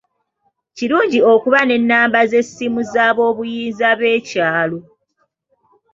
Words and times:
Kirungi 0.75 1.19
okuba 1.33 1.59
n'ennamba 1.65 2.19
z'essimu 2.31 2.81
z'aboobuyinza 2.91 3.89
b'ekyalo. 3.99 4.79